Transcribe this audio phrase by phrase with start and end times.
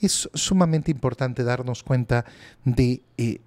[0.00, 2.24] es sumamente importante darnos cuenta
[2.64, 3.40] de eh,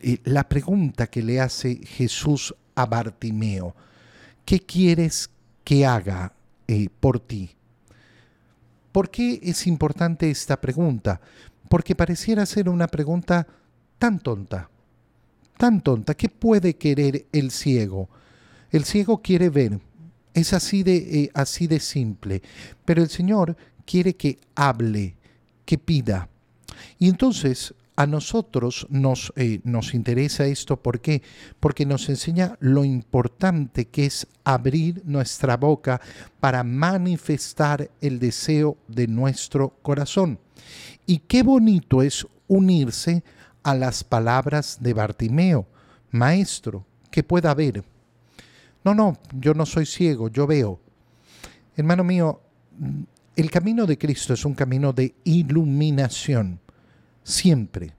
[0.00, 3.74] eh, la pregunta que le hace Jesús a Bartimeo.
[4.44, 5.30] ¿Qué quieres
[5.64, 6.32] que haga
[6.66, 7.50] eh, por ti?
[8.92, 11.20] ¿Por qué es importante esta pregunta?
[11.68, 13.46] Porque pareciera ser una pregunta
[13.98, 14.70] tan tonta,
[15.56, 16.14] tan tonta.
[16.14, 18.08] ¿Qué puede querer el ciego?
[18.70, 19.80] El ciego quiere ver.
[20.32, 22.42] Es así de, así de simple.
[22.84, 25.17] Pero el Señor quiere que hable,
[25.68, 26.30] que pida.
[26.98, 31.20] Y entonces a nosotros nos, eh, nos interesa esto, ¿por qué?
[31.60, 36.00] Porque nos enseña lo importante que es abrir nuestra boca
[36.40, 40.38] para manifestar el deseo de nuestro corazón.
[41.04, 43.22] Y qué bonito es unirse
[43.62, 45.66] a las palabras de Bartimeo,
[46.10, 47.84] maestro, que pueda ver.
[48.84, 50.80] No, no, yo no soy ciego, yo veo.
[51.76, 52.40] Hermano mío,
[53.38, 56.58] el camino de Cristo es un camino de iluminación,
[57.22, 57.94] siempre.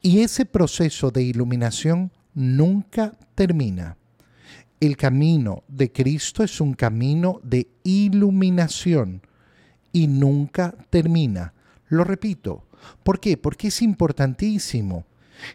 [0.00, 3.98] Y ese proceso de iluminación nunca termina.
[4.80, 9.20] El camino de Cristo es un camino de iluminación
[9.92, 11.52] y nunca termina.
[11.88, 12.64] Lo repito.
[13.02, 13.36] ¿Por qué?
[13.36, 15.04] Porque es importantísimo.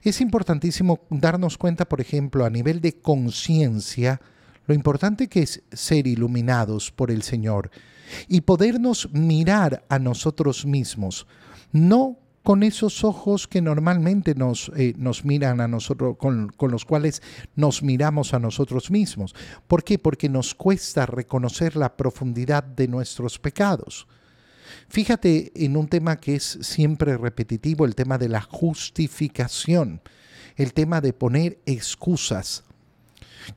[0.04, 4.22] Es importantísimo darnos cuenta, por ejemplo, a nivel de conciencia,
[4.66, 7.72] lo importante que es ser iluminados por el Señor
[8.28, 11.28] y podernos mirar a nosotros mismos,
[11.72, 16.84] no con esos ojos que normalmente nos, eh, nos miran a nosotros, con, con, los
[16.84, 17.22] cuales
[17.56, 19.34] nos miramos a nosotros mismos.
[19.66, 19.98] ¿Por qué?
[19.98, 24.08] Porque nos cuesta reconocer la profundidad de nuestros pecados.
[24.90, 30.02] Fíjate en un tema que es siempre repetitivo, el tema de la justificación,
[30.58, 32.66] el tema de poner excusas.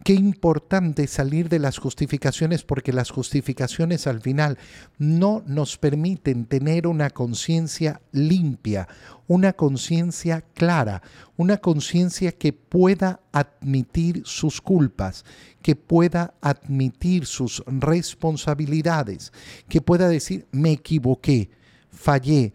[0.04, 4.58] Qué importante salir de las justificaciones porque las justificaciones al final
[4.98, 8.88] no nos permiten tener una conciencia limpia,
[9.26, 11.02] una conciencia clara,
[11.36, 15.24] una conciencia que pueda admitir sus culpas,
[15.62, 19.32] que pueda admitir sus responsabilidades,
[19.68, 21.50] que pueda decir, me equivoqué,
[21.90, 22.52] fallé,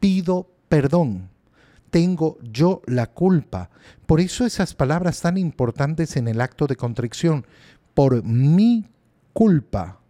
[0.00, 1.33] pido perdón
[1.94, 3.70] tengo yo la culpa.
[4.04, 7.46] Por eso esas palabras tan importantes en el acto de contrición,
[7.94, 8.88] por mi
[9.32, 10.00] culpa.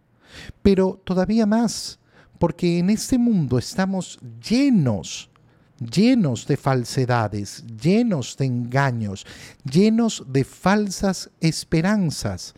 [0.63, 1.99] Pero todavía más,
[2.39, 5.29] porque en este mundo estamos llenos,
[5.77, 9.23] llenos de falsedades, llenos de engaños,
[9.63, 12.55] llenos de falsas esperanzas.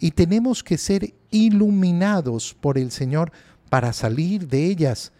[0.00, 3.30] Y tenemos que ser iluminados por el Señor
[3.70, 5.12] para salir de ellas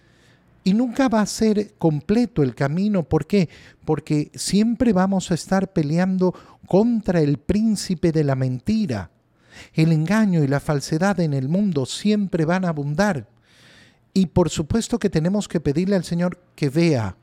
[0.65, 3.03] y nunca va a ser completo el camino.
[3.03, 3.51] ¿Por qué?
[3.85, 6.35] Porque siempre vamos a estar peleando
[6.67, 9.11] contra el príncipe de la mentira.
[9.75, 13.29] El engaño y la falsedad en el mundo siempre van a abundar.
[14.15, 17.17] Y por supuesto que tenemos que pedirle al Señor que vea,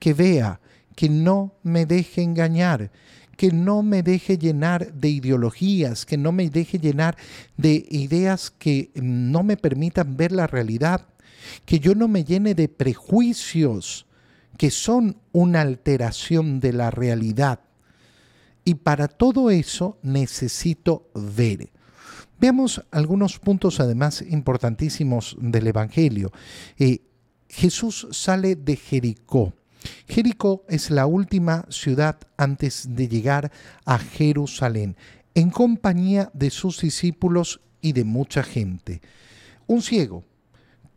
[0.00, 0.60] que vea,
[0.96, 2.90] que no me deje engañar,
[3.36, 7.16] que no me deje llenar de ideologías, que no me deje llenar
[7.56, 11.06] de ideas que no me permitan ver la realidad
[11.64, 14.06] que yo no me llene de prejuicios
[14.56, 17.60] que son una alteración de la realidad.
[18.64, 21.70] Y para todo eso necesito ver.
[22.40, 26.32] Veamos algunos puntos además importantísimos del Evangelio.
[26.78, 27.00] Eh,
[27.48, 29.54] Jesús sale de Jericó.
[30.06, 33.50] Jericó es la última ciudad antes de llegar
[33.84, 34.96] a Jerusalén,
[35.34, 39.00] en compañía de sus discípulos y de mucha gente.
[39.66, 40.24] Un ciego,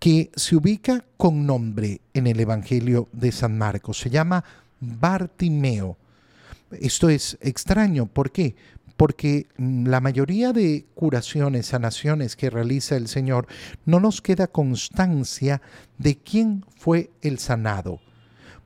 [0.02, 4.00] que se ubica con nombre en el Evangelio de San Marcos.
[4.00, 4.44] Se llama
[4.80, 5.96] Bartimeo.
[6.72, 8.08] Esto es extraño.
[8.08, 8.56] ¿Por qué?
[8.98, 13.46] Porque la mayoría de curaciones, sanaciones que realiza el Señor,
[13.86, 15.62] no nos queda constancia
[16.00, 18.00] de quién fue el sanado.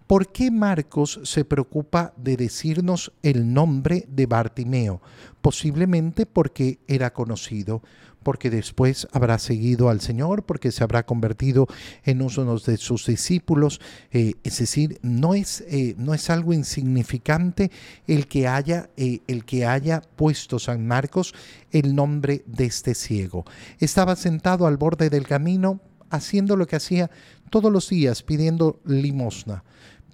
[0.07, 5.01] ¿Por qué Marcos se preocupa de decirnos el nombre de Bartimeo?
[5.41, 7.81] Posiblemente porque era conocido,
[8.21, 11.67] porque después habrá seguido al Señor, porque se habrá convertido
[12.03, 13.81] en uno de sus discípulos.
[14.11, 17.72] Eh, es decir, no es, eh, no es algo insignificante
[18.05, 21.34] el que, haya, eh, el que haya puesto San Marcos
[21.72, 23.43] el nombre de este ciego.
[23.79, 25.81] Estaba sentado al borde del camino
[26.11, 27.09] haciendo lo que hacía
[27.49, 29.63] todos los días, pidiendo limosna.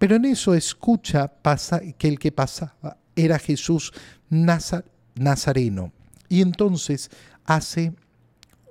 [0.02, 3.94] Pero en eso escucha pasa, que el que pasaba era Jesús
[4.32, 5.94] Nazareno.
[6.28, 7.12] Y entonces
[7.46, 7.94] hace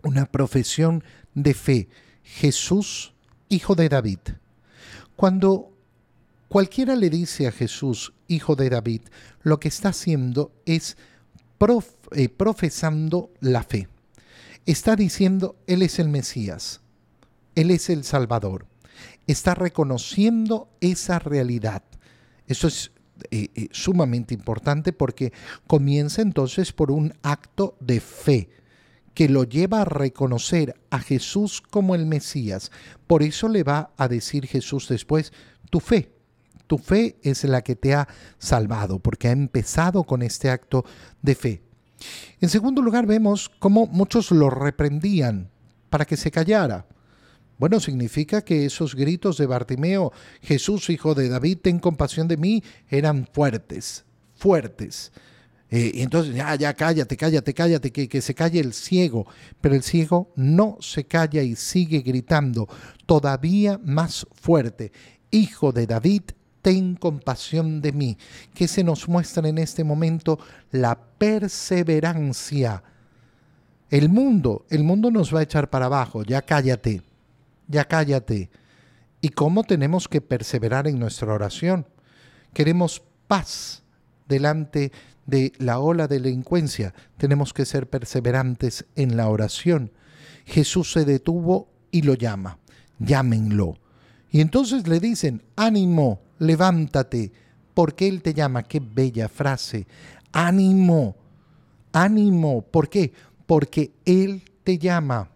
[0.02, 1.88] una profesión de fe.
[2.24, 3.14] Jesús,
[3.48, 4.18] hijo de David.
[5.14, 5.72] Cuando
[6.48, 9.02] cualquiera le dice a Jesús, hijo de David,
[9.44, 10.96] lo que está haciendo es
[12.10, 13.88] eh, profesando la fe.
[14.66, 16.80] Está diciendo, Él es el Mesías,
[17.54, 18.66] Él es el Salvador.
[19.26, 21.82] Está reconociendo esa realidad.
[22.46, 22.92] Eso es
[23.30, 25.32] eh, eh, sumamente importante porque
[25.66, 28.48] comienza entonces por un acto de fe
[29.14, 32.70] que lo lleva a reconocer a Jesús como el Mesías.
[33.06, 35.32] Por eso le va a decir Jesús después,
[35.70, 36.12] tu fe,
[36.66, 38.08] tu fe es la que te ha
[38.38, 40.84] salvado, porque ha empezado con este acto
[41.20, 41.62] de fe.
[42.40, 45.50] En segundo lugar, vemos cómo muchos lo reprendían
[45.90, 46.86] para que se callara.
[47.60, 52.64] Bueno, significa que esos gritos de Bartimeo, Jesús, hijo de David, ten compasión de mí,
[52.88, 55.12] eran fuertes, fuertes.
[55.68, 59.26] Eh, y entonces, ya, ya, cállate, cállate, cállate, que, que se calle el ciego.
[59.60, 62.66] Pero el ciego no se calla y sigue gritando
[63.04, 64.90] todavía más fuerte,
[65.30, 66.22] Hijo de David,
[66.62, 68.16] ten compasión de mí.
[68.54, 70.38] Que se nos muestra en este momento
[70.70, 72.82] la perseverancia.
[73.90, 77.02] El mundo, el mundo nos va a echar para abajo, ya cállate
[77.70, 78.50] ya cállate.
[79.20, 81.86] ¿Y cómo tenemos que perseverar en nuestra oración?
[82.52, 83.82] Queremos paz
[84.26, 84.92] delante
[85.26, 86.94] de la ola de delincuencia.
[87.16, 89.92] Tenemos que ser perseverantes en la oración.
[90.46, 92.58] Jesús se detuvo y lo llama.
[92.98, 93.78] Llámenlo.
[94.30, 97.32] Y entonces le dicen, ánimo, levántate,
[97.74, 98.64] porque Él te llama.
[98.64, 99.86] Qué bella frase.
[100.32, 101.16] Ánimo,
[101.92, 102.62] ánimo.
[102.62, 103.12] ¿Por qué?
[103.46, 105.30] Porque Él te llama.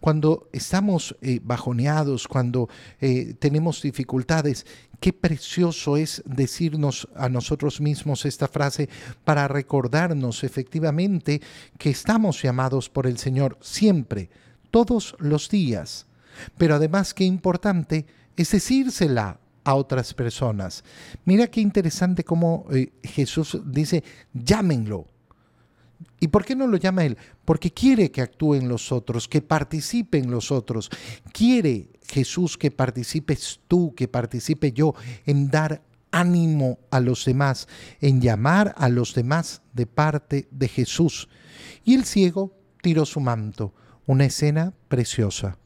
[0.00, 2.68] Cuando estamos eh, bajoneados, cuando
[3.00, 4.66] eh, tenemos dificultades,
[5.00, 8.88] qué precioso es decirnos a nosotros mismos esta frase
[9.24, 11.40] para recordarnos efectivamente
[11.78, 14.30] que estamos llamados por el Señor siempre,
[14.70, 16.06] todos los días.
[16.56, 20.84] Pero además qué importante es decírsela a otras personas.
[21.24, 24.02] Mira qué interesante cómo eh, Jesús dice,
[24.32, 25.06] llámenlo
[26.20, 27.16] ¿Y por qué no lo llama Él?
[27.44, 30.90] Porque quiere que actúen los otros, que participen los otros.
[31.32, 34.94] Quiere Jesús que participes tú, que participe yo
[35.26, 37.68] en dar ánimo a los demás,
[38.00, 41.28] en llamar a los demás de parte de Jesús.
[41.84, 42.52] Y el ciego
[42.82, 43.74] tiró su manto,
[44.06, 45.58] una escena preciosa.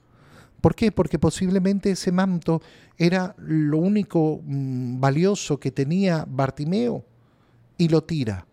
[0.61, 0.93] ¿Por qué?
[0.93, 2.63] Porque posiblemente ese manto
[2.97, 7.05] era lo único mm, valioso que tenía Bartimeo
[7.79, 8.47] y lo tira,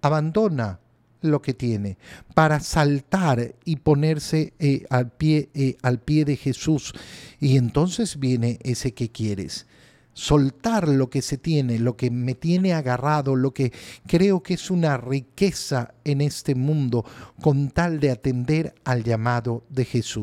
[0.00, 0.78] abandona
[1.20, 1.98] lo que tiene,
[2.34, 6.92] para saltar y ponerse eh, al, pie, eh, al pie de Jesús.
[7.38, 9.66] Y entonces viene ese que quieres.
[10.12, 13.72] Soltar lo que se tiene, lo que me tiene agarrado, lo que
[14.06, 17.04] creo que es una riqueza en este mundo,
[17.40, 20.18] con tal de atender al llamado de Jesús.